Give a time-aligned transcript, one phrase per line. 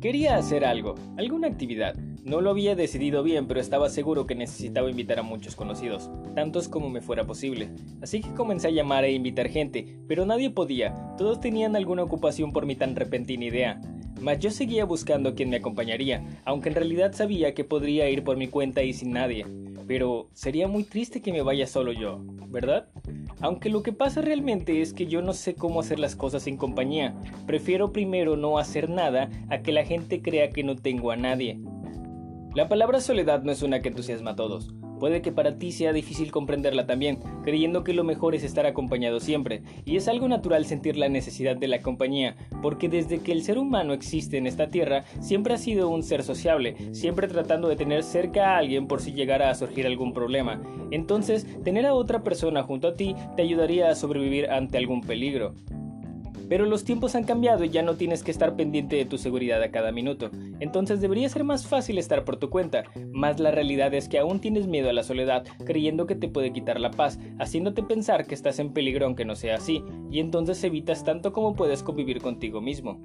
[0.00, 1.94] Quería hacer algo, alguna actividad.
[2.24, 6.68] No lo había decidido bien, pero estaba seguro que necesitaba invitar a muchos conocidos, tantos
[6.68, 7.68] como me fuera posible.
[8.00, 12.50] Así que comencé a llamar e invitar gente, pero nadie podía, todos tenían alguna ocupación
[12.50, 13.78] por mi tan repentina idea.
[14.22, 18.38] Mas yo seguía buscando quien me acompañaría, aunque en realidad sabía que podría ir por
[18.38, 19.44] mi cuenta y sin nadie.
[19.86, 22.88] Pero sería muy triste que me vaya solo yo, ¿verdad?
[23.40, 26.56] Aunque lo que pasa realmente es que yo no sé cómo hacer las cosas en
[26.56, 27.14] compañía.
[27.46, 31.58] Prefiero primero no hacer nada a que la gente crea que no tengo a nadie.
[32.54, 34.74] La palabra soledad no es una que entusiasma a todos.
[35.00, 39.18] Puede que para ti sea difícil comprenderla también, creyendo que lo mejor es estar acompañado
[39.18, 43.42] siempre, y es algo natural sentir la necesidad de la compañía, porque desde que el
[43.42, 47.76] ser humano existe en esta tierra, siempre ha sido un ser sociable, siempre tratando de
[47.76, 50.60] tener cerca a alguien por si llegara a surgir algún problema.
[50.90, 55.54] Entonces, tener a otra persona junto a ti te ayudaría a sobrevivir ante algún peligro.
[56.50, 59.62] Pero los tiempos han cambiado y ya no tienes que estar pendiente de tu seguridad
[59.62, 60.30] a cada minuto.
[60.58, 62.82] Entonces debería ser más fácil estar por tu cuenta.
[63.12, 66.52] Más la realidad es que aún tienes miedo a la soledad, creyendo que te puede
[66.52, 70.64] quitar la paz, haciéndote pensar que estás en peligro aunque no sea así, y entonces
[70.64, 73.00] evitas tanto como puedes convivir contigo mismo.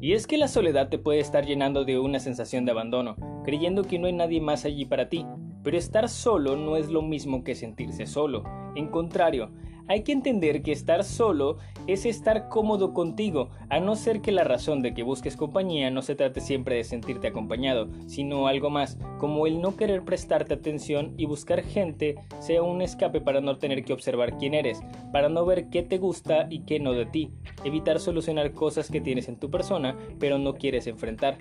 [0.00, 3.82] Y es que la soledad te puede estar llenando de una sensación de abandono, creyendo
[3.82, 5.26] que no hay nadie más allí para ti,
[5.64, 8.44] pero estar solo no es lo mismo que sentirse solo.
[8.76, 9.50] En contrario,
[9.88, 14.44] hay que entender que estar solo es estar cómodo contigo, a no ser que la
[14.44, 18.98] razón de que busques compañía no se trate siempre de sentirte acompañado, sino algo más,
[19.18, 23.84] como el no querer prestarte atención y buscar gente sea un escape para no tener
[23.84, 24.80] que observar quién eres,
[25.12, 27.30] para no ver qué te gusta y qué no de ti,
[27.64, 31.38] evitar solucionar cosas que tienes en tu persona pero no quieres enfrentar.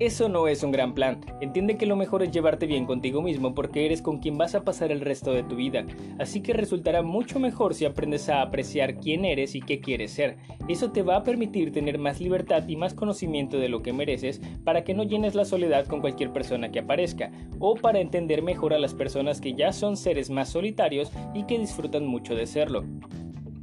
[0.00, 1.20] Eso no es un gran plan.
[1.40, 4.64] Entiende que lo mejor es llevarte bien contigo mismo porque eres con quien vas a
[4.64, 5.86] pasar el resto de tu vida.
[6.18, 10.36] Así que resultará mucho mejor si aprendes a apreciar quién eres y qué quieres ser.
[10.66, 14.40] Eso te va a permitir tener más libertad y más conocimiento de lo que mereces
[14.64, 17.30] para que no llenes la soledad con cualquier persona que aparezca
[17.60, 21.56] o para entender mejor a las personas que ya son seres más solitarios y que
[21.56, 22.82] disfrutan mucho de serlo.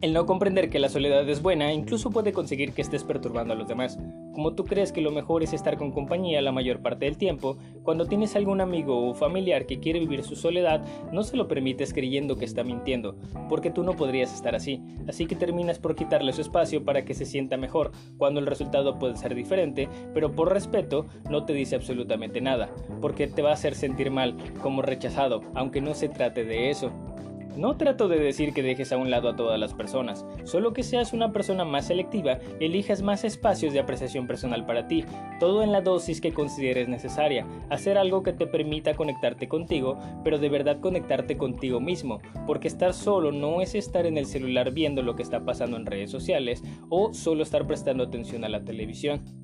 [0.00, 3.56] El no comprender que la soledad es buena incluso puede conseguir que estés perturbando a
[3.56, 3.98] los demás.
[4.40, 7.58] Como tú crees que lo mejor es estar con compañía la mayor parte del tiempo,
[7.82, 11.92] cuando tienes algún amigo o familiar que quiere vivir su soledad, no se lo permites
[11.92, 13.16] creyendo que está mintiendo,
[13.50, 17.12] porque tú no podrías estar así, así que terminas por quitarle su espacio para que
[17.12, 21.76] se sienta mejor, cuando el resultado puede ser diferente, pero por respeto no te dice
[21.76, 22.70] absolutamente nada,
[23.02, 26.90] porque te va a hacer sentir mal, como rechazado, aunque no se trate de eso.
[27.56, 30.82] No trato de decir que dejes a un lado a todas las personas, solo que
[30.82, 35.04] seas una persona más selectiva elijas más espacios de apreciación personal para ti,
[35.38, 40.38] todo en la dosis que consideres necesaria, hacer algo que te permita conectarte contigo, pero
[40.38, 45.02] de verdad conectarte contigo mismo, porque estar solo no es estar en el celular viendo
[45.02, 49.39] lo que está pasando en redes sociales o solo estar prestando atención a la televisión.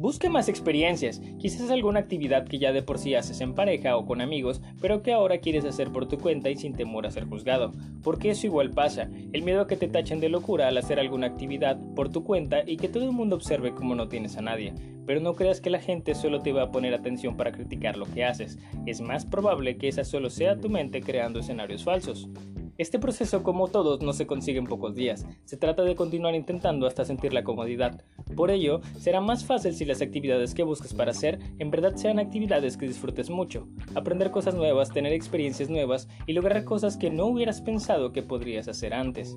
[0.00, 4.06] Busque más experiencias, quizás alguna actividad que ya de por sí haces en pareja o
[4.06, 7.26] con amigos, pero que ahora quieres hacer por tu cuenta y sin temor a ser
[7.26, 10.98] juzgado, porque eso igual pasa, el miedo a que te tachen de locura al hacer
[10.98, 14.40] alguna actividad por tu cuenta y que todo el mundo observe cómo no tienes a
[14.40, 14.72] nadie.
[15.04, 18.06] Pero no creas que la gente solo te va a poner atención para criticar lo
[18.06, 22.26] que haces, es más probable que esa solo sea tu mente creando escenarios falsos.
[22.80, 25.26] Este proceso, como todos, no se consigue en pocos días.
[25.44, 28.02] Se trata de continuar intentando hasta sentir la comodidad.
[28.34, 32.18] Por ello, será más fácil si las actividades que busques para hacer en verdad sean
[32.18, 33.68] actividades que disfrutes mucho.
[33.94, 38.66] Aprender cosas nuevas, tener experiencias nuevas y lograr cosas que no hubieras pensado que podrías
[38.66, 39.36] hacer antes.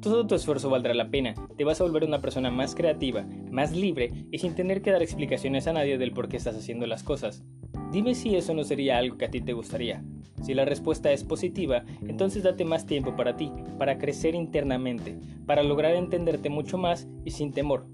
[0.00, 3.72] Todo tu esfuerzo valdrá la pena, te vas a volver una persona más creativa, más
[3.72, 7.02] libre y sin tener que dar explicaciones a nadie del por qué estás haciendo las
[7.02, 7.44] cosas.
[7.90, 10.02] Dime si eso no sería algo que a ti te gustaría.
[10.42, 15.62] Si la respuesta es positiva, entonces date más tiempo para ti, para crecer internamente, para
[15.62, 17.86] lograr entenderte mucho más y sin temor.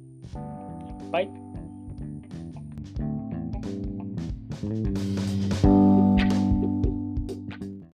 [1.11, 1.31] Bye.